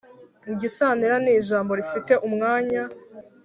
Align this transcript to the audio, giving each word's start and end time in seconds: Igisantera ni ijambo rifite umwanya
Igisantera 0.53 1.15
ni 1.23 1.31
ijambo 1.39 1.71
rifite 1.79 2.13
umwanya 2.27 2.81